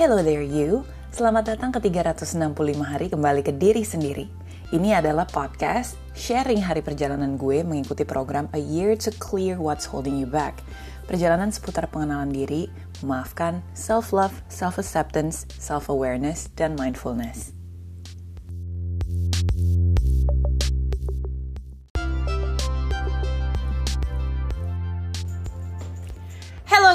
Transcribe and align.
Hello 0.00 0.24
there 0.24 0.40
you, 0.40 0.80
selamat 1.12 1.52
datang 1.52 1.76
ke 1.76 1.92
365 1.92 2.56
hari 2.80 3.12
kembali 3.12 3.44
ke 3.44 3.52
diri 3.52 3.84
sendiri. 3.84 4.32
Ini 4.72 4.96
adalah 4.96 5.28
podcast 5.28 6.00
sharing 6.16 6.64
hari 6.64 6.80
perjalanan 6.80 7.36
gue 7.36 7.60
mengikuti 7.60 8.08
program 8.08 8.48
A 8.56 8.60
Year 8.64 8.96
to 8.96 9.12
Clear 9.20 9.60
What's 9.60 9.84
Holding 9.84 10.16
You 10.16 10.24
Back. 10.24 10.64
Perjalanan 11.04 11.52
seputar 11.52 11.84
pengenalan 11.92 12.32
diri, 12.32 12.72
memaafkan, 13.04 13.60
self-love, 13.76 14.32
self-acceptance, 14.48 15.44
self-awareness, 15.60 16.48
dan 16.56 16.80
mindfulness. 16.80 17.52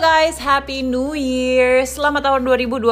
Guys, 0.05 0.37
Happy 0.37 0.85
New 0.85 1.17
Year. 1.17 1.81
Selamat 1.81 2.29
tahun 2.29 2.45
2020 2.45 2.85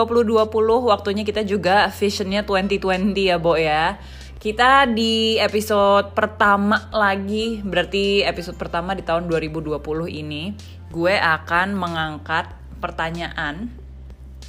Waktunya 0.66 1.22
kita 1.22 1.46
juga 1.46 1.86
visionnya 1.94 2.42
2020 2.42 3.14
ya, 3.30 3.38
Bo 3.38 3.54
ya. 3.54 4.02
Kita 4.42 4.90
di 4.90 5.38
episode 5.38 6.18
pertama 6.18 6.90
lagi, 6.90 7.62
berarti 7.62 8.26
episode 8.26 8.58
pertama 8.58 8.98
di 8.98 9.06
tahun 9.06 9.30
2020 9.30 9.78
ini, 10.10 10.58
gue 10.90 11.14
akan 11.14 11.78
mengangkat 11.78 12.50
pertanyaan 12.82 13.70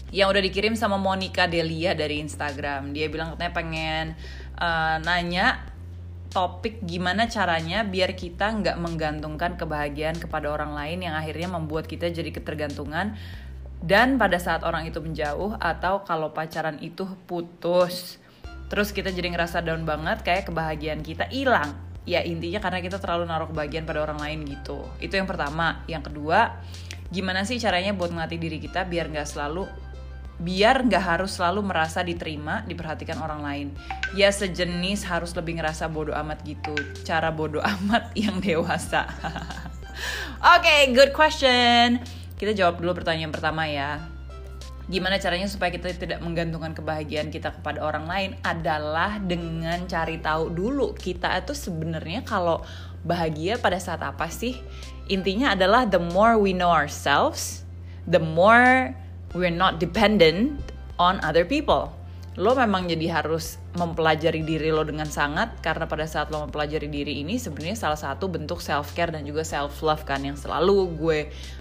yang 0.08 0.32
udah 0.32 0.40
dikirim 0.40 0.72
sama 0.72 0.96
Monica 0.96 1.44
Delia 1.44 1.92
dari 1.92 2.24
Instagram. 2.24 2.96
Dia 2.96 3.12
bilang 3.12 3.36
katanya 3.36 3.52
pengen 3.52 4.04
uh, 4.56 4.96
nanya 5.04 5.68
topik 6.34 6.82
gimana 6.82 7.30
caranya 7.30 7.86
biar 7.86 8.18
kita 8.18 8.50
nggak 8.50 8.76
menggantungkan 8.82 9.54
kebahagiaan 9.54 10.18
kepada 10.18 10.50
orang 10.50 10.74
lain 10.74 11.06
yang 11.06 11.14
akhirnya 11.14 11.46
membuat 11.46 11.86
kita 11.86 12.10
jadi 12.10 12.34
ketergantungan 12.34 13.14
dan 13.78 14.18
pada 14.18 14.42
saat 14.42 14.66
orang 14.66 14.90
itu 14.90 14.98
menjauh 14.98 15.54
atau 15.62 16.02
kalau 16.02 16.34
pacaran 16.34 16.80
itu 16.82 17.06
putus. 17.30 18.18
Terus 18.66 18.90
kita 18.90 19.12
jadi 19.14 19.30
ngerasa 19.30 19.62
down 19.62 19.86
banget 19.86 20.26
kayak 20.26 20.50
kebahagiaan 20.50 21.04
kita 21.04 21.30
hilang. 21.30 21.76
Ya 22.08 22.24
intinya 22.24 22.58
karena 22.64 22.80
kita 22.80 22.96
terlalu 22.96 23.28
naruh 23.28 23.48
kebahagiaan 23.52 23.84
pada 23.84 24.00
orang 24.02 24.18
lain 24.18 24.48
gitu. 24.48 24.88
Itu 24.98 25.14
yang 25.20 25.28
pertama. 25.28 25.84
Yang 25.86 26.10
kedua 26.10 26.58
gimana 27.12 27.46
sih 27.46 27.60
caranya 27.60 27.94
buat 27.94 28.10
ngelatih 28.10 28.40
diri 28.40 28.58
kita 28.58 28.88
biar 28.88 29.12
nggak 29.12 29.28
selalu 29.28 29.68
biar 30.44 30.84
nggak 30.84 31.00
harus 31.00 31.40
selalu 31.40 31.64
merasa 31.64 32.04
diterima, 32.04 32.60
diperhatikan 32.68 33.16
orang 33.24 33.40
lain. 33.40 33.68
Ya 34.12 34.28
sejenis 34.28 35.08
harus 35.08 35.32
lebih 35.32 35.56
ngerasa 35.56 35.88
bodoh 35.88 36.12
amat 36.12 36.44
gitu. 36.44 36.76
Cara 37.02 37.32
bodoh 37.32 37.64
amat 37.80 38.12
yang 38.12 38.38
dewasa. 38.44 39.08
Oke, 40.44 40.60
okay, 40.60 40.80
good 40.92 41.16
question. 41.16 42.04
Kita 42.36 42.52
jawab 42.52 42.84
dulu 42.84 43.00
pertanyaan 43.00 43.32
pertama 43.32 43.64
ya. 43.64 44.04
Gimana 44.84 45.16
caranya 45.16 45.48
supaya 45.48 45.72
kita 45.72 45.96
tidak 45.96 46.20
menggantungkan 46.20 46.76
kebahagiaan 46.76 47.32
kita 47.32 47.56
kepada 47.56 47.80
orang 47.80 48.04
lain 48.04 48.30
adalah 48.44 49.16
dengan 49.16 49.88
cari 49.88 50.20
tahu 50.20 50.52
dulu 50.52 50.92
kita 50.92 51.40
itu 51.40 51.56
sebenarnya 51.56 52.20
kalau 52.20 52.60
bahagia 53.00 53.56
pada 53.56 53.80
saat 53.80 54.04
apa 54.04 54.28
sih? 54.28 54.60
Intinya 55.08 55.56
adalah 55.56 55.88
the 55.88 56.00
more 56.00 56.36
we 56.36 56.52
know 56.52 56.68
ourselves, 56.68 57.64
the 58.04 58.20
more 58.20 58.92
we're 59.34 59.52
not 59.52 59.82
dependent 59.82 60.56
on 60.96 61.18
other 61.26 61.44
people. 61.44 61.90
Lo 62.34 62.50
memang 62.58 62.90
jadi 62.90 63.22
harus 63.22 63.62
mempelajari 63.78 64.42
diri 64.42 64.74
lo 64.74 64.82
dengan 64.82 65.06
sangat 65.06 65.62
karena 65.62 65.86
pada 65.86 66.02
saat 66.02 66.34
lo 66.34 66.42
mempelajari 66.42 66.90
diri 66.90 67.22
ini 67.22 67.38
sebenarnya 67.38 67.78
salah 67.78 67.98
satu 67.98 68.26
bentuk 68.26 68.58
self 68.58 68.90
care 68.90 69.14
dan 69.14 69.22
juga 69.22 69.46
self 69.46 69.78
love 69.86 70.02
kan 70.02 70.18
yang 70.18 70.34
selalu 70.34 70.98
gue 70.98 71.18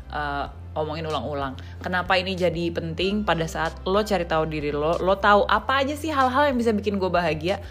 uh, 0.10 0.50
omongin 0.74 1.06
ulang-ulang. 1.06 1.54
Kenapa 1.82 2.18
ini 2.18 2.34
jadi 2.34 2.74
penting 2.74 3.22
pada 3.22 3.46
saat 3.46 3.78
lo 3.86 4.02
cari 4.02 4.26
tahu 4.26 4.50
diri 4.50 4.74
lo, 4.74 4.98
lo 4.98 5.14
tahu 5.22 5.46
apa 5.46 5.86
aja 5.86 5.94
sih 5.94 6.10
hal-hal 6.10 6.50
yang 6.50 6.58
bisa 6.58 6.74
bikin 6.74 6.98
gue 6.98 7.10
bahagia, 7.14 7.62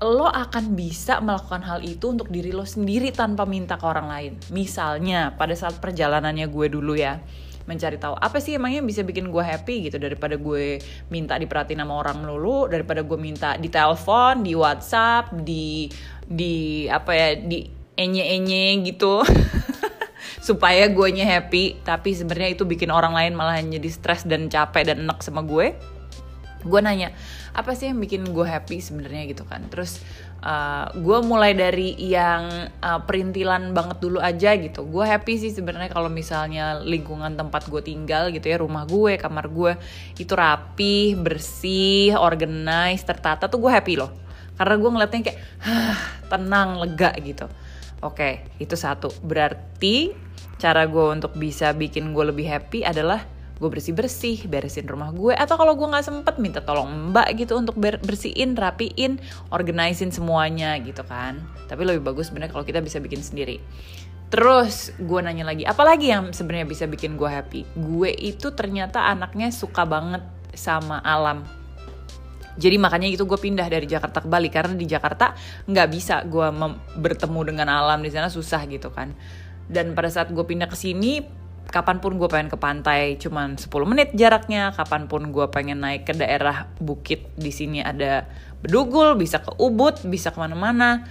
lo 0.00 0.24
akan 0.24 0.72
bisa 0.72 1.20
melakukan 1.20 1.60
hal 1.60 1.84
itu 1.84 2.08
untuk 2.08 2.32
diri 2.32 2.56
lo 2.56 2.64
sendiri 2.64 3.12
tanpa 3.12 3.44
minta 3.44 3.76
ke 3.76 3.84
orang 3.84 4.08
lain. 4.08 4.32
Misalnya 4.48 5.36
pada 5.36 5.52
saat 5.52 5.76
perjalanannya 5.76 6.48
gue 6.48 6.66
dulu 6.72 6.96
ya, 6.96 7.20
mencari 7.66 7.98
tahu 7.98 8.14
apa 8.14 8.38
sih 8.38 8.54
emangnya 8.54 8.82
bisa 8.82 9.02
bikin 9.02 9.28
gue 9.28 9.42
happy? 9.42 9.90
gitu. 9.90 9.98
Daripada 9.98 10.38
gue 10.38 10.78
minta 11.10 11.34
diperhatiin 11.36 11.82
sama 11.82 11.98
orang 11.98 12.22
melulu 12.22 12.70
daripada 12.70 13.02
gue 13.02 13.18
minta 13.18 13.58
di 13.58 13.68
telepon 13.68 14.46
di 14.46 14.54
WhatsApp 14.54 15.34
di 15.42 15.90
di 16.26 16.86
apa 16.86 17.12
ya 17.12 17.28
di 17.36 17.66
enye 17.98 18.24
enye 18.38 18.80
gitu. 18.86 19.26
Supaya 20.46 20.86
gue 20.86 21.08
happy. 21.22 21.82
Tapi 21.82 22.10
sebenarnya 22.14 22.54
itu 22.54 22.62
bikin 22.62 22.94
orang 22.94 23.12
lain 23.12 23.34
malah 23.34 23.58
jadi 23.58 23.90
stres 23.90 24.22
dan 24.22 24.46
capek 24.46 24.94
dan 24.94 25.06
enak 25.06 25.18
sama 25.20 25.42
gue 25.42 25.95
gue 26.66 26.80
nanya 26.82 27.14
apa 27.56 27.72
sih 27.72 27.88
yang 27.88 28.02
bikin 28.02 28.26
gue 28.28 28.46
happy 28.46 28.82
sebenarnya? 28.82 29.24
Gitu 29.30 29.46
kan. 29.48 29.64
Terus 29.72 30.02
uh, 30.44 30.92
gue 30.92 31.18
mulai 31.24 31.56
dari 31.56 31.96
yang 31.96 32.68
uh, 32.82 33.00
perintilan 33.06 33.72
banget 33.72 33.98
dulu 34.02 34.18
aja 34.20 34.52
gitu. 34.58 34.84
Gue 34.84 35.08
happy 35.08 35.40
sih 35.40 35.52
sebenarnya 35.54 35.88
kalau 35.88 36.12
misalnya 36.12 36.82
lingkungan 36.82 37.38
tempat 37.38 37.70
gue 37.70 37.80
tinggal 37.80 38.28
gitu 38.34 38.46
ya 38.46 38.60
rumah 38.60 38.84
gue 38.84 39.16
kamar 39.16 39.48
gue 39.48 39.72
itu 40.20 40.32
rapi 40.34 41.16
bersih 41.16 42.18
organize 42.18 43.02
tertata 43.06 43.48
tuh 43.48 43.62
gue 43.62 43.72
happy 43.72 43.94
loh. 43.96 44.12
Karena 44.56 44.74
gue 44.80 44.90
ngeliatnya 44.90 45.20
kayak 45.32 45.40
tenang 46.32 46.82
lega 46.82 47.10
gitu. 47.22 47.46
Oke 48.04 48.44
itu 48.60 48.76
satu. 48.76 49.08
Berarti 49.24 50.12
cara 50.56 50.88
gue 50.88 51.04
untuk 51.12 51.36
bisa 51.36 51.72
bikin 51.76 52.16
gue 52.16 52.24
lebih 52.32 52.48
happy 52.48 52.80
adalah 52.84 53.35
gue 53.56 53.68
bersih 53.72 53.96
bersih 53.96 54.44
beresin 54.44 54.84
rumah 54.84 55.08
gue 55.16 55.32
atau 55.32 55.56
kalau 55.56 55.72
gue 55.72 55.88
nggak 55.88 56.04
sempet 56.04 56.36
minta 56.36 56.60
tolong 56.60 57.12
mbak 57.12 57.32
gitu 57.40 57.56
untuk 57.56 57.80
bersihin 57.80 58.52
rapiin 58.52 59.16
organizing 59.48 60.12
semuanya 60.12 60.76
gitu 60.84 61.00
kan 61.08 61.40
tapi 61.64 61.88
lebih 61.88 62.04
bagus 62.04 62.28
sebenarnya 62.28 62.52
kalau 62.52 62.68
kita 62.68 62.84
bisa 62.84 63.00
bikin 63.00 63.24
sendiri 63.24 63.56
Terus 64.26 64.90
gue 64.98 65.20
nanya 65.22 65.46
lagi, 65.46 65.62
apalagi 65.62 66.10
yang 66.10 66.34
sebenarnya 66.34 66.66
bisa 66.66 66.84
bikin 66.90 67.14
gue 67.14 67.30
happy? 67.30 67.62
Gue 67.78 68.10
itu 68.10 68.50
ternyata 68.50 69.06
anaknya 69.06 69.54
suka 69.54 69.86
banget 69.86 70.26
sama 70.50 70.98
alam. 70.98 71.46
Jadi 72.58 72.74
makanya 72.80 73.06
itu 73.06 73.22
gue 73.22 73.38
pindah 73.38 73.68
dari 73.70 73.86
Jakarta 73.86 74.24
ke 74.24 74.28
Bali 74.28 74.50
karena 74.50 74.74
di 74.74 74.88
Jakarta 74.88 75.36
nggak 75.68 75.88
bisa 75.92 76.24
gue 76.26 76.48
bertemu 76.98 77.40
dengan 77.54 77.68
alam 77.70 78.02
di 78.02 78.10
sana 78.10 78.26
susah 78.26 78.66
gitu 78.66 78.90
kan. 78.90 79.14
Dan 79.70 79.94
pada 79.94 80.10
saat 80.10 80.34
gue 80.34 80.42
pindah 80.42 80.66
ke 80.66 80.74
sini 80.74 81.22
kapan 81.68 81.98
pun 81.98 82.16
gue 82.16 82.28
pengen 82.30 82.48
ke 82.48 82.58
pantai 82.58 83.18
cuman 83.18 83.58
10 83.58 83.68
menit 83.90 84.08
jaraknya 84.14 84.70
kapan 84.72 85.10
pun 85.10 85.34
gue 85.34 85.46
pengen 85.50 85.82
naik 85.82 86.06
ke 86.06 86.14
daerah 86.14 86.70
bukit 86.78 87.26
di 87.34 87.50
sini 87.50 87.82
ada 87.82 88.26
bedugul 88.62 89.18
bisa 89.18 89.42
ke 89.42 89.50
ubud 89.58 90.06
bisa 90.06 90.30
ke 90.30 90.38
mana-mana 90.38 91.04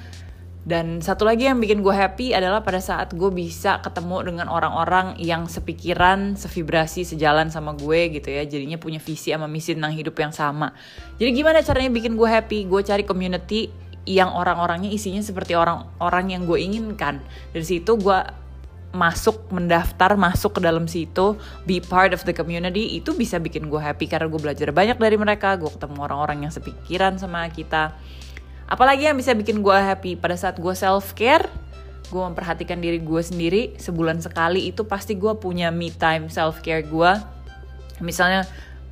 dan 0.66 0.98
satu 0.98 1.30
lagi 1.30 1.46
yang 1.46 1.62
bikin 1.62 1.86
gue 1.86 1.94
happy 1.94 2.34
adalah 2.34 2.66
pada 2.66 2.82
saat 2.82 3.14
gue 3.14 3.30
bisa 3.30 3.86
ketemu 3.86 4.34
dengan 4.34 4.50
orang-orang 4.50 5.14
yang 5.22 5.46
sepikiran, 5.46 6.34
sevibrasi, 6.34 7.06
sejalan 7.06 7.54
sama 7.54 7.78
gue 7.78 8.10
gitu 8.18 8.34
ya. 8.34 8.42
Jadinya 8.50 8.82
punya 8.82 8.98
visi 8.98 9.30
sama 9.30 9.46
misi 9.46 9.78
tentang 9.78 9.94
hidup 9.94 10.18
yang 10.18 10.34
sama. 10.34 10.74
Jadi 11.22 11.38
gimana 11.38 11.62
caranya 11.62 11.94
bikin 11.94 12.18
gue 12.18 12.26
happy? 12.26 12.66
Gue 12.66 12.82
cari 12.82 13.06
community 13.06 13.70
yang 14.10 14.34
orang-orangnya 14.34 14.90
isinya 14.90 15.22
seperti 15.22 15.54
orang-orang 15.54 16.34
yang 16.34 16.50
gue 16.50 16.58
inginkan. 16.58 17.22
Dari 17.54 17.66
situ 17.66 18.02
gue 18.02 18.45
masuk 18.96 19.52
mendaftar 19.52 20.16
masuk 20.16 20.58
ke 20.58 20.62
dalam 20.64 20.88
situ 20.88 21.36
be 21.68 21.84
part 21.84 22.16
of 22.16 22.24
the 22.24 22.32
community 22.32 22.96
itu 22.96 23.12
bisa 23.12 23.36
bikin 23.38 23.68
gue 23.68 23.78
happy 23.78 24.08
karena 24.08 24.32
gue 24.32 24.40
belajar 24.40 24.72
banyak 24.72 24.96
dari 24.96 25.20
mereka 25.20 25.60
gue 25.60 25.68
ketemu 25.68 26.00
orang-orang 26.00 26.48
yang 26.48 26.54
sepikiran 26.56 27.20
sama 27.20 27.46
kita. 27.52 27.94
Apalagi 28.66 29.06
yang 29.06 29.20
bisa 29.20 29.36
bikin 29.38 29.62
gue 29.62 29.76
happy 29.76 30.18
pada 30.18 30.34
saat 30.34 30.58
gue 30.58 30.74
self 30.74 31.14
care 31.14 31.46
gue 32.10 32.22
memperhatikan 32.22 32.78
diri 32.78 33.02
gue 33.02 33.22
sendiri 33.22 33.62
sebulan 33.82 34.22
sekali 34.22 34.70
itu 34.70 34.86
pasti 34.86 35.18
gue 35.18 35.34
punya 35.42 35.74
me 35.74 35.90
time 35.90 36.30
self 36.30 36.62
care 36.62 36.86
gue 36.86 37.12
misalnya 38.02 38.46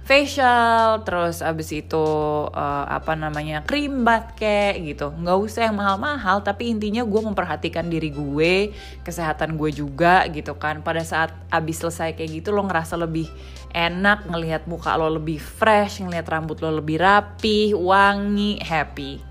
facial 0.03 0.99
terus 1.07 1.39
abis 1.39 1.71
itu 1.71 2.07
uh, 2.51 2.85
apa 2.91 3.15
namanya 3.15 3.63
krim 3.63 4.03
bat 4.03 4.35
kayak 4.35 4.83
gitu. 4.83 5.15
Nggak 5.15 5.37
usah 5.39 5.61
yang 5.71 5.79
mahal-mahal 5.79 6.43
tapi 6.43 6.67
intinya 6.69 7.07
gue 7.07 7.21
memperhatikan 7.23 7.87
diri 7.87 8.11
gue 8.11 8.75
kesehatan 9.07 9.55
gue 9.55 9.71
juga 9.71 10.27
gitu 10.27 10.59
kan. 10.59 10.83
Pada 10.83 11.01
saat 11.07 11.31
abis 11.47 11.79
selesai 11.79 12.19
kayak 12.19 12.43
gitu 12.43 12.51
lo 12.51 12.67
ngerasa 12.67 12.99
lebih 12.99 13.31
enak 13.71 14.27
ngelihat 14.27 14.67
muka 14.67 14.93
lo 14.99 15.07
lebih 15.07 15.39
fresh 15.39 16.03
ngelihat 16.03 16.27
rambut 16.27 16.59
lo 16.59 16.83
lebih 16.83 16.99
rapi 16.99 17.71
wangi 17.71 18.59
happy. 18.59 19.23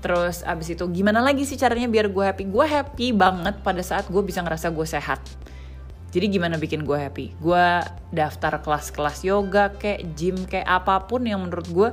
Terus 0.00 0.44
abis 0.44 0.76
itu 0.76 0.84
gimana 0.92 1.20
lagi 1.20 1.48
sih 1.48 1.56
caranya 1.56 1.88
biar 1.88 2.08
gue 2.08 2.24
happy? 2.24 2.44
Gue 2.48 2.64
happy 2.64 3.12
banget 3.12 3.60
pada 3.60 3.80
saat 3.84 4.08
gue 4.08 4.20
bisa 4.24 4.40
ngerasa 4.40 4.72
gue 4.72 4.84
sehat 4.88 5.20
jadi 6.14 6.30
gimana 6.30 6.62
bikin 6.62 6.86
gue 6.86 6.94
happy? 6.94 7.34
Gue 7.42 7.82
daftar 8.14 8.62
kelas-kelas 8.62 9.26
yoga, 9.26 9.74
kayak 9.74 10.14
gym, 10.14 10.46
kayak 10.46 10.62
apa 10.62 11.10
pun 11.10 11.26
yang 11.26 11.42
menurut 11.42 11.66
gue 11.66 11.88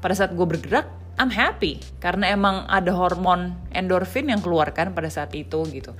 pada 0.00 0.16
saat 0.16 0.32
gue 0.32 0.46
bergerak, 0.48 0.88
I'm 1.20 1.28
happy. 1.28 1.84
Karena 2.00 2.32
emang 2.32 2.64
ada 2.72 2.88
hormon 2.96 3.52
endorfin 3.76 4.32
yang 4.32 4.40
keluarkan 4.40 4.96
pada 4.96 5.12
saat 5.12 5.36
itu 5.36 5.60
gitu. 5.68 5.92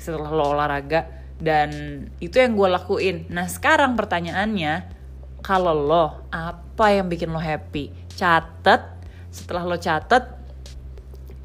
Setelah 0.00 0.32
lo 0.32 0.56
olahraga. 0.56 1.04
Dan 1.36 1.68
itu 2.16 2.40
yang 2.40 2.56
gue 2.56 2.64
lakuin. 2.64 3.28
Nah 3.28 3.44
sekarang 3.44 3.92
pertanyaannya, 3.92 4.88
kalau 5.44 5.76
lo 5.76 6.04
apa 6.32 6.96
yang 6.96 7.12
bikin 7.12 7.28
lo 7.28 7.38
happy 7.38 7.92
catet 8.16 8.82
setelah 9.28 9.68
lo 9.68 9.76
catet 9.76 10.37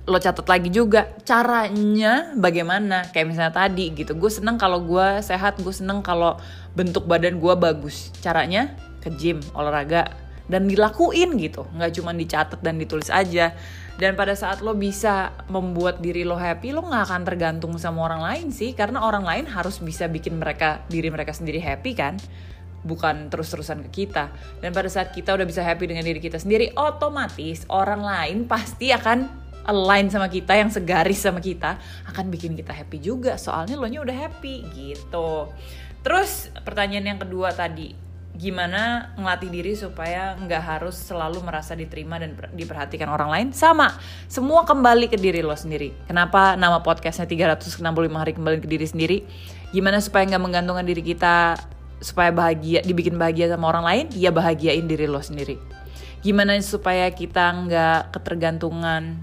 lo 0.04 0.20
catat 0.20 0.44
lagi 0.44 0.68
juga 0.68 1.16
caranya 1.24 2.36
bagaimana. 2.36 3.08
Kayak 3.16 3.28
misalnya 3.32 3.54
tadi 3.56 3.96
gitu 3.96 4.16
gue 4.20 4.32
seneng 4.32 4.60
kalau 4.60 4.84
gue 4.84 5.24
sehat 5.24 5.64
gue 5.64 5.72
seneng 5.72 6.04
kalau 6.04 6.36
bentuk 6.76 7.08
badan 7.08 7.40
gue 7.40 7.54
bagus. 7.56 8.12
Caranya 8.20 8.76
ke 9.00 9.08
gym 9.16 9.40
olahraga 9.56 10.12
dan 10.52 10.68
dilakuin 10.68 11.40
gitu. 11.40 11.64
Nggak 11.72 11.92
cuma 12.00 12.12
dicatat 12.12 12.60
dan 12.60 12.76
ditulis 12.76 13.08
aja. 13.08 13.56
Dan 13.94 14.18
pada 14.18 14.34
saat 14.36 14.60
lo 14.60 14.76
bisa 14.76 15.32
membuat 15.48 16.04
diri 16.04 16.26
lo 16.28 16.36
happy 16.36 16.74
lo 16.74 16.84
nggak 16.84 17.04
akan 17.08 17.22
tergantung 17.24 17.72
sama 17.80 18.04
orang 18.04 18.28
lain 18.28 18.48
sih. 18.52 18.76
Karena 18.76 19.08
orang 19.08 19.24
lain 19.24 19.46
harus 19.48 19.80
bisa 19.80 20.12
bikin 20.12 20.36
mereka 20.36 20.84
diri 20.92 21.08
mereka 21.08 21.32
sendiri 21.32 21.64
happy 21.64 21.96
kan? 21.96 22.20
Bukan 22.84 23.32
terus-terusan 23.32 23.88
ke 23.88 24.04
kita. 24.04 24.36
Dan 24.60 24.76
pada 24.76 24.92
saat 24.92 25.16
kita 25.16 25.32
udah 25.32 25.48
bisa 25.48 25.64
happy 25.64 25.88
dengan 25.88 26.04
diri 26.04 26.20
kita 26.20 26.36
sendiri 26.36 26.76
otomatis 26.76 27.64
orang 27.72 28.04
lain 28.04 28.38
pasti 28.52 28.92
akan 28.92 29.43
align 29.68 30.12
sama 30.12 30.28
kita, 30.28 30.56
yang 30.56 30.70
segaris 30.70 31.24
sama 31.24 31.40
kita, 31.40 31.80
akan 32.10 32.28
bikin 32.32 32.56
kita 32.56 32.72
happy 32.76 33.00
juga. 33.00 33.40
Soalnya 33.40 33.80
lo 33.80 33.88
nya 33.88 34.04
udah 34.04 34.16
happy 34.16 34.64
gitu. 34.76 35.52
Terus 36.04 36.52
pertanyaan 36.68 37.16
yang 37.16 37.20
kedua 37.24 37.56
tadi, 37.56 37.96
gimana 38.34 39.14
ngelatih 39.14 39.50
diri 39.54 39.74
supaya 39.78 40.34
nggak 40.36 40.64
harus 40.64 40.98
selalu 40.98 41.46
merasa 41.46 41.78
diterima 41.78 42.18
dan 42.18 42.36
diperhatikan 42.52 43.08
orang 43.08 43.30
lain? 43.30 43.48
Sama, 43.54 43.94
semua 44.26 44.66
kembali 44.66 45.08
ke 45.08 45.16
diri 45.16 45.46
lo 45.46 45.54
sendiri. 45.54 45.94
Kenapa 46.10 46.58
nama 46.58 46.82
podcastnya 46.82 47.30
365 47.30 47.80
hari 48.12 48.34
kembali 48.34 48.58
ke 48.60 48.68
diri 48.68 48.86
sendiri? 48.90 49.18
Gimana 49.72 50.02
supaya 50.02 50.28
nggak 50.28 50.44
menggantungkan 50.44 50.86
diri 50.86 51.02
kita 51.06 51.56
supaya 52.04 52.36
bahagia, 52.36 52.84
dibikin 52.84 53.16
bahagia 53.16 53.48
sama 53.48 53.72
orang 53.72 53.86
lain? 53.86 54.06
Ya 54.18 54.34
bahagiain 54.34 54.90
diri 54.90 55.08
lo 55.08 55.24
sendiri. 55.24 55.56
Gimana 56.24 56.56
supaya 56.64 57.08
kita 57.12 57.52
nggak 57.52 58.16
ketergantungan 58.16 59.20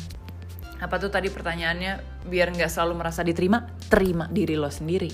apa 0.81 0.97
tuh 0.97 1.13
tadi 1.13 1.29
pertanyaannya? 1.29 2.25
Biar 2.25 2.57
nggak 2.57 2.73
selalu 2.73 3.05
merasa 3.05 3.21
diterima 3.21 3.69
terima 3.93 4.25
diri 4.33 4.57
lo 4.57 4.73
sendiri. 4.73 5.13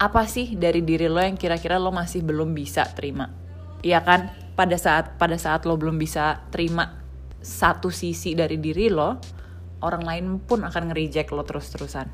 Apa 0.00 0.24
sih 0.24 0.56
dari 0.56 0.80
diri 0.80 1.06
lo 1.12 1.20
yang 1.20 1.36
kira-kira 1.36 1.76
lo 1.76 1.92
masih 1.92 2.24
belum 2.24 2.56
bisa 2.56 2.88
terima? 2.96 3.28
Iya 3.84 4.00
kan? 4.00 4.32
Pada 4.56 4.80
saat 4.80 5.20
pada 5.20 5.36
saat 5.36 5.68
lo 5.68 5.76
belum 5.76 6.00
bisa 6.00 6.40
terima 6.48 7.04
satu 7.44 7.92
sisi 7.92 8.32
dari 8.32 8.56
diri 8.56 8.88
lo 8.88 9.20
orang 9.84 10.02
lain 10.06 10.24
pun 10.40 10.64
akan 10.64 10.90
nge-reject 10.90 11.36
lo 11.36 11.44
terus-terusan. 11.44 12.08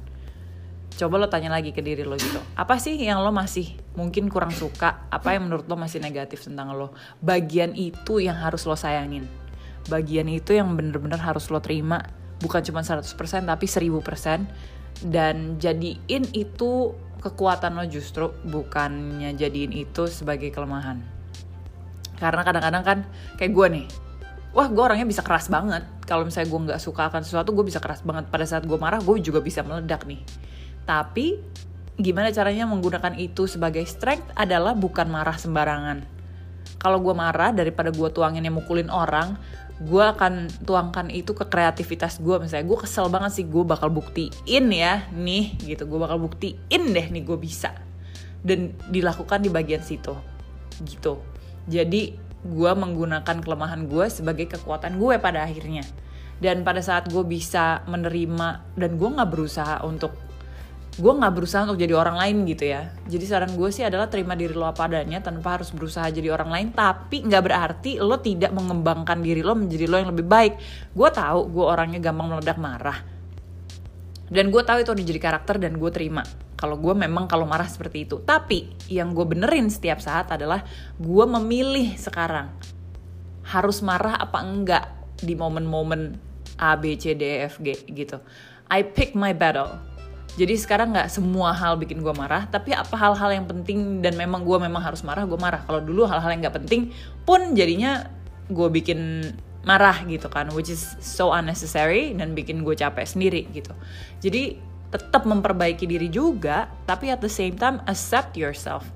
Coba 0.98 1.14
lo 1.14 1.30
tanya 1.30 1.54
lagi 1.54 1.70
ke 1.70 1.78
diri 1.78 2.02
lo 2.02 2.18
gitu. 2.18 2.42
Apa 2.58 2.82
sih 2.82 2.98
yang 2.98 3.22
lo 3.22 3.30
masih 3.30 3.78
mungkin 3.94 4.26
kurang 4.26 4.50
suka? 4.50 5.06
Apa 5.14 5.38
yang 5.38 5.46
menurut 5.46 5.70
lo 5.70 5.78
masih 5.78 6.02
negatif 6.02 6.42
tentang 6.42 6.74
lo? 6.74 6.90
Bagian 7.22 7.78
itu 7.78 8.18
yang 8.18 8.34
harus 8.34 8.66
lo 8.66 8.74
sayangin. 8.74 9.30
Bagian 9.86 10.26
itu 10.26 10.58
yang 10.58 10.74
bener-bener 10.74 11.22
harus 11.22 11.46
lo 11.54 11.62
terima 11.62 12.17
bukan 12.42 12.62
cuma 12.62 12.80
100% 12.82 13.04
tapi 13.46 13.66
1000% 13.66 15.06
dan 15.06 15.58
jadiin 15.58 16.24
itu 16.34 16.94
kekuatan 17.18 17.74
lo 17.74 17.84
justru 17.86 18.30
bukannya 18.46 19.34
jadiin 19.34 19.74
itu 19.74 20.06
sebagai 20.06 20.54
kelemahan. 20.54 21.02
Karena 22.18 22.42
kadang-kadang 22.42 22.84
kan 22.86 22.98
kayak 23.38 23.52
gue 23.54 23.66
nih 23.78 23.86
wah 24.54 24.66
gue 24.66 24.82
orangnya 24.82 25.06
bisa 25.06 25.22
keras 25.22 25.50
banget. 25.50 25.86
Kalau 26.06 26.24
misalnya 26.24 26.48
gue 26.50 26.60
nggak 26.72 26.80
suka 26.82 27.12
akan 27.12 27.22
sesuatu 27.22 27.52
gue 27.52 27.66
bisa 27.66 27.82
keras 27.82 28.02
banget. 28.02 28.30
Pada 28.30 28.46
saat 28.46 28.64
gue 28.64 28.78
marah 28.78 29.02
gue 29.02 29.16
juga 29.22 29.42
bisa 29.42 29.62
meledak 29.62 30.06
nih. 30.08 30.22
Tapi 30.88 31.38
gimana 31.98 32.30
caranya 32.30 32.64
menggunakan 32.64 33.18
itu 33.18 33.50
sebagai 33.50 33.82
strength 33.84 34.30
adalah 34.38 34.72
bukan 34.72 35.10
marah 35.10 35.36
sembarangan. 35.36 35.98
Kalau 36.78 37.02
gue 37.02 37.14
marah 37.14 37.50
daripada 37.50 37.90
gue 37.90 38.08
tuangin 38.14 38.46
yang 38.46 38.54
mukulin 38.54 38.86
orang 38.86 39.34
gue 39.78 40.02
akan 40.02 40.50
tuangkan 40.66 41.06
itu 41.14 41.38
ke 41.38 41.46
kreativitas 41.46 42.18
gue 42.18 42.34
misalnya 42.42 42.66
gue 42.66 42.78
kesel 42.82 43.06
banget 43.06 43.30
sih 43.38 43.46
gue 43.46 43.62
bakal 43.62 43.94
buktiin 43.94 44.66
ya 44.74 45.06
nih 45.14 45.54
gitu. 45.62 45.86
Gue 45.86 45.98
bakal 46.02 46.18
buktiin 46.18 46.82
deh 46.90 47.06
nih 47.06 47.22
gue 47.22 47.38
bisa. 47.38 47.78
Dan 48.42 48.74
dilakukan 48.90 49.42
di 49.42 49.50
bagian 49.50 49.82
situ 49.82 50.14
gitu. 50.82 51.22
Jadi 51.70 52.14
gue 52.42 52.72
menggunakan 52.74 53.42
kelemahan 53.42 53.86
gue 53.86 54.06
sebagai 54.10 54.50
kekuatan 54.50 54.98
gue 54.98 55.18
pada 55.22 55.46
akhirnya. 55.46 55.86
Dan 56.38 56.62
pada 56.62 56.78
saat 56.82 57.10
gue 57.10 57.22
bisa 57.26 57.82
menerima 57.90 58.78
dan 58.78 58.90
gue 58.94 59.08
nggak 59.10 59.30
berusaha 59.30 59.82
untuk 59.82 60.14
gue 60.98 61.12
nggak 61.14 61.30
berusaha 61.30 61.62
untuk 61.62 61.78
jadi 61.78 61.94
orang 61.94 62.18
lain 62.18 62.42
gitu 62.50 62.74
ya. 62.74 62.90
Jadi 63.06 63.24
saran 63.24 63.54
gue 63.54 63.70
sih 63.70 63.86
adalah 63.86 64.10
terima 64.10 64.34
diri 64.34 64.50
lo 64.50 64.66
apa 64.66 64.90
adanya 64.90 65.22
tanpa 65.22 65.54
harus 65.54 65.70
berusaha 65.70 66.10
jadi 66.10 66.34
orang 66.34 66.50
lain. 66.50 66.68
Tapi 66.74 67.22
nggak 67.22 67.42
berarti 67.46 68.02
lo 68.02 68.18
tidak 68.18 68.50
mengembangkan 68.50 69.22
diri 69.22 69.46
lo 69.46 69.54
menjadi 69.54 69.86
lo 69.86 69.96
yang 70.02 70.10
lebih 70.10 70.26
baik. 70.26 70.54
Gue 70.90 71.08
tahu 71.14 71.54
gue 71.54 71.64
orangnya 71.64 72.02
gampang 72.02 72.34
meledak 72.34 72.58
marah. 72.58 72.98
Dan 74.26 74.50
gue 74.50 74.62
tahu 74.66 74.82
itu 74.82 74.90
udah 74.90 75.06
jadi 75.06 75.20
karakter 75.22 75.62
dan 75.62 75.78
gue 75.78 75.90
terima. 75.94 76.26
Kalau 76.58 76.74
gue 76.74 76.90
memang 76.98 77.30
kalau 77.30 77.46
marah 77.46 77.70
seperti 77.70 78.02
itu. 78.02 78.18
Tapi 78.18 78.90
yang 78.90 79.14
gue 79.14 79.22
benerin 79.22 79.70
setiap 79.70 80.02
saat 80.02 80.34
adalah 80.34 80.66
gue 80.98 81.24
memilih 81.38 81.94
sekarang. 81.94 82.50
Harus 83.46 83.86
marah 83.86 84.18
apa 84.18 84.42
enggak 84.42 84.84
di 85.22 85.38
momen-momen 85.38 86.18
A 86.58 86.74
B 86.74 86.98
C 86.98 87.14
D 87.14 87.22
E 87.22 87.46
F 87.46 87.62
G 87.62 87.86
gitu. 87.86 88.18
I 88.66 88.82
pick 88.82 89.14
my 89.14 89.30
battle 89.30 89.78
jadi 90.38 90.54
sekarang 90.54 90.94
nggak 90.94 91.10
semua 91.10 91.50
hal 91.50 91.74
bikin 91.74 91.98
gue 91.98 92.14
marah, 92.14 92.46
tapi 92.46 92.70
apa 92.70 92.94
hal-hal 92.94 93.42
yang 93.42 93.46
penting 93.50 93.98
dan 93.98 94.14
memang 94.14 94.46
gue 94.46 94.54
memang 94.54 94.78
harus 94.78 95.02
marah, 95.02 95.26
gue 95.26 95.34
marah. 95.34 95.66
Kalau 95.66 95.82
dulu 95.82 96.06
hal-hal 96.06 96.30
yang 96.30 96.46
nggak 96.46 96.62
penting 96.62 96.94
pun 97.26 97.58
jadinya 97.58 98.06
gue 98.46 98.68
bikin 98.70 99.34
marah 99.66 100.06
gitu 100.06 100.30
kan, 100.30 100.46
which 100.54 100.70
is 100.70 100.94
so 101.02 101.34
unnecessary 101.34 102.14
dan 102.14 102.38
bikin 102.38 102.62
gue 102.62 102.78
capek 102.78 103.02
sendiri 103.02 103.50
gitu. 103.50 103.74
Jadi 104.22 104.62
tetap 104.94 105.26
memperbaiki 105.26 105.90
diri 105.90 106.06
juga, 106.06 106.70
tapi 106.86 107.10
at 107.10 107.18
the 107.18 107.28
same 107.28 107.58
time 107.58 107.82
accept 107.90 108.38
yourself. 108.38 108.86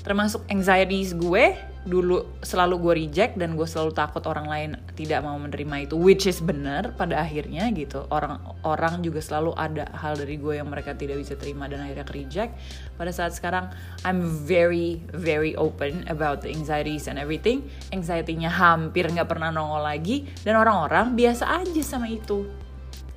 Termasuk 0.00 0.40
anxieties 0.48 1.12
gue 1.12 1.52
dulu 1.88 2.38
selalu 2.44 2.74
gue 2.84 2.94
reject 3.08 3.40
dan 3.40 3.56
gue 3.56 3.64
selalu 3.64 3.96
takut 3.96 4.20
orang 4.28 4.44
lain 4.44 4.70
tidak 4.92 5.24
mau 5.24 5.40
menerima 5.40 5.88
itu 5.88 5.96
which 5.96 6.28
is 6.28 6.44
benar 6.44 6.92
pada 6.94 7.24
akhirnya 7.24 7.64
gitu. 7.72 8.04
Orang 8.12 8.38
orang 8.62 9.00
juga 9.00 9.24
selalu 9.24 9.56
ada 9.56 9.88
hal 9.96 10.20
dari 10.20 10.36
gue 10.36 10.60
yang 10.60 10.68
mereka 10.68 10.92
tidak 10.92 11.16
bisa 11.16 11.34
terima 11.34 11.64
dan 11.64 11.80
akhirnya 11.80 12.04
ke 12.04 12.14
reject 12.14 12.52
pada 13.00 13.08
saat 13.08 13.32
sekarang 13.32 13.72
I'm 14.04 14.20
very 14.44 15.00
very 15.16 15.56
open 15.56 16.04
about 16.12 16.44
the 16.44 16.52
anxieties 16.52 17.08
and 17.08 17.16
everything. 17.16 17.64
Anxiety-nya 17.90 18.52
hampir 18.52 19.08
nggak 19.08 19.26
pernah 19.26 19.48
nongol 19.48 19.82
lagi 19.82 20.28
dan 20.44 20.60
orang-orang 20.60 21.16
biasa 21.16 21.64
aja 21.64 21.82
sama 21.82 22.12
itu. 22.12 22.44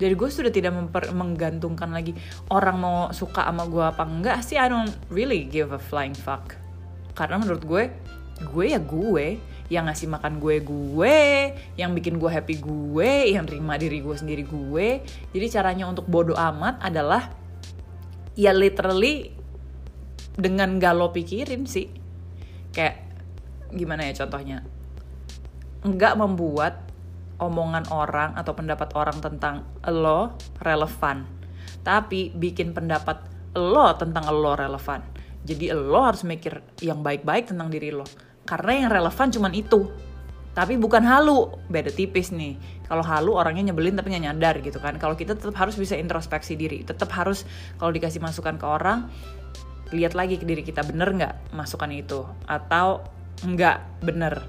Dari 0.01 0.17
gue 0.17 0.29
sudah 0.33 0.49
tidak 0.49 0.73
memper, 0.73 1.13
menggantungkan 1.13 1.93
lagi 1.93 2.17
orang 2.49 2.77
mau 2.81 2.97
suka 3.13 3.45
sama 3.45 3.69
gue 3.69 3.85
apa 3.85 4.01
enggak 4.01 4.41
sih 4.41 4.57
I 4.57 4.65
don't 4.65 4.89
really 5.13 5.45
give 5.45 5.75
a 5.75 5.77
flying 5.77 6.17
fuck. 6.17 6.57
Karena 7.13 7.37
menurut 7.37 7.61
gue 7.67 7.83
gue 8.41 8.65
ya 8.73 8.81
gue 8.81 9.39
yang 9.71 9.87
ngasih 9.87 10.11
makan 10.11 10.43
gue 10.43 10.59
gue 10.59 11.17
yang 11.79 11.95
bikin 11.95 12.19
gue 12.19 12.27
happy 12.27 12.59
gue 12.59 13.31
yang 13.31 13.47
terima 13.47 13.79
diri 13.79 14.03
gue 14.03 14.15
sendiri 14.15 14.43
gue. 14.43 15.05
Jadi 15.31 15.45
caranya 15.47 15.87
untuk 15.87 16.09
bodoh 16.09 16.35
amat 16.35 16.83
adalah 16.83 17.31
ya 18.35 18.51
literally 18.51 19.31
dengan 20.35 20.75
gak 20.81 20.93
lo 20.97 21.15
pikirin 21.15 21.63
sih. 21.63 21.87
Kayak 22.75 22.99
gimana 23.71 24.11
ya 24.11 24.13
contohnya? 24.25 24.65
Nggak 25.87 26.13
membuat 26.19 26.73
omongan 27.41 27.89
orang 27.89 28.37
atau 28.37 28.53
pendapat 28.53 28.93
orang 28.93 29.17
tentang 29.17 29.65
lo 29.89 30.35
relevan 30.61 31.41
tapi 31.81 32.29
bikin 32.33 32.77
pendapat 32.77 33.25
lo 33.57 33.93
tentang 33.97 34.29
lo 34.29 34.53
relevan. 34.53 35.01
Jadi 35.41 35.73
lo 35.73 36.05
harus 36.05 36.21
mikir 36.21 36.61
yang 36.85 37.01
baik-baik 37.01 37.49
tentang 37.49 37.73
diri 37.73 37.89
lo 37.89 38.05
karena 38.45 38.71
yang 38.85 38.89
relevan 38.91 39.27
cuman 39.29 39.53
itu. 39.53 39.89
Tapi 40.51 40.75
bukan 40.75 41.03
halu. 41.07 41.47
Beda 41.71 41.87
tipis 41.91 42.35
nih. 42.35 42.59
Kalau 42.83 43.03
halu 43.07 43.39
orangnya 43.39 43.71
nyebelin 43.71 43.95
tapi 43.95 44.11
nggak 44.11 44.23
nyadar 44.27 44.55
gitu 44.59 44.79
kan. 44.83 44.99
Kalau 44.99 45.15
kita 45.15 45.39
tetap 45.39 45.55
harus 45.55 45.79
bisa 45.79 45.95
introspeksi 45.95 46.59
diri. 46.59 46.83
Tetap 46.83 47.07
harus 47.15 47.47
kalau 47.79 47.95
dikasih 47.95 48.19
masukan 48.19 48.59
ke 48.59 48.65
orang 48.67 49.07
lihat 49.91 50.15
lagi 50.15 50.39
ke 50.39 50.47
diri 50.47 50.63
kita 50.63 50.83
bener 50.83 51.15
nggak 51.15 51.55
masukan 51.55 51.91
itu? 51.95 52.27
Atau 52.47 53.07
nggak 53.47 54.03
bener? 54.03 54.43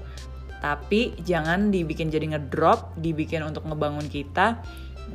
Tapi 0.59 1.15
jangan 1.23 1.71
dibikin 1.71 2.07
jadi 2.07 2.35
ngedrop 2.35 2.95
dibikin 2.99 3.43
untuk 3.43 3.67
ngebangun 3.67 4.07
kita 4.07 4.63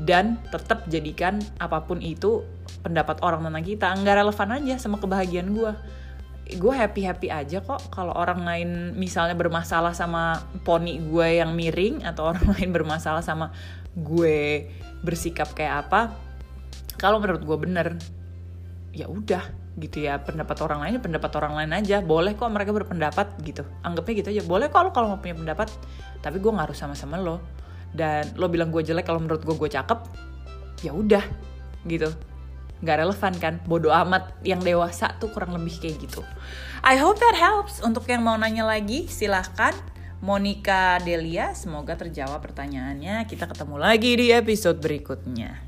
dan 0.04 0.36
tetap 0.52 0.84
jadikan 0.92 1.40
apa 1.56 1.84
pun 1.84 2.04
itu 2.04 2.44
pendapat 2.80 3.20
orang 3.24 3.44
tentang 3.44 3.64
kita. 3.64 3.88
Nggak 3.92 4.16
relevan 4.24 4.48
aja 4.56 4.74
sama 4.80 4.96
kebahagiaan 5.00 5.52
gue 5.52 5.72
gue 6.48 6.72
happy 6.72 7.04
happy 7.04 7.28
aja 7.28 7.60
kok 7.60 7.92
kalau 7.92 8.16
orang 8.16 8.40
lain 8.40 8.70
misalnya 8.96 9.36
bermasalah 9.36 9.92
sama 9.92 10.40
poni 10.64 10.96
gue 10.96 11.44
yang 11.44 11.52
miring 11.52 12.08
atau 12.08 12.26
orang 12.32 12.56
lain 12.56 12.70
bermasalah 12.72 13.20
sama 13.20 13.52
gue 13.92 14.64
bersikap 15.04 15.52
kayak 15.52 15.88
apa 15.88 16.16
kalau 16.96 17.20
menurut 17.20 17.44
gue 17.44 17.58
bener 17.60 17.86
ya 18.96 19.06
udah 19.06 19.44
gitu 19.78 20.02
ya 20.02 20.18
pendapat 20.18 20.58
orang 20.64 20.82
lain 20.82 20.92
ya 20.98 21.02
pendapat 21.02 21.30
orang 21.38 21.54
lain 21.54 21.70
aja 21.70 22.02
boleh 22.02 22.34
kok 22.34 22.50
mereka 22.50 22.74
berpendapat 22.74 23.38
gitu 23.46 23.62
anggapnya 23.86 24.14
gitu 24.24 24.28
aja 24.34 24.42
boleh 24.42 24.66
kok 24.66 24.82
lo 24.82 24.90
kalau 24.90 25.14
mau 25.14 25.20
punya 25.22 25.38
pendapat 25.38 25.70
tapi 26.18 26.42
gue 26.42 26.50
nggak 26.50 26.72
harus 26.72 26.78
sama-sama 26.82 27.14
lo 27.14 27.38
dan 27.94 28.26
lo 28.34 28.50
bilang 28.50 28.74
gue 28.74 28.82
jelek 28.82 29.06
kalau 29.06 29.22
menurut 29.22 29.46
gue 29.46 29.54
gue 29.54 29.70
cakep 29.70 29.98
ya 30.82 30.90
udah 30.90 31.22
gitu 31.86 32.10
nggak 32.82 32.96
relevan 33.04 33.34
kan? 33.36 33.54
Bodoh 33.66 33.92
amat 33.92 34.34
yang 34.42 34.62
dewasa 34.64 35.14
tuh 35.20 35.30
kurang 35.30 35.54
lebih 35.54 35.76
kayak 35.78 36.02
gitu. 36.02 36.22
I 36.82 36.98
hope 36.98 37.18
that 37.20 37.36
helps. 37.36 37.82
Untuk 37.84 38.06
yang 38.06 38.24
mau 38.24 38.38
nanya 38.38 38.66
lagi 38.66 39.10
silahkan 39.10 39.74
Monica 40.18 40.98
Delia 40.98 41.54
semoga 41.54 41.94
terjawab 41.94 42.42
pertanyaannya. 42.42 43.26
Kita 43.30 43.46
ketemu 43.46 43.76
lagi 43.78 44.10
di 44.18 44.34
episode 44.34 44.82
berikutnya 44.82 45.67